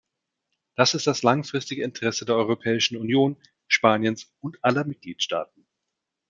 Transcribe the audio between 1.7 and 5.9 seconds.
Interesse der Europäischen Union, Spaniens und aller Mitgliedstaaten.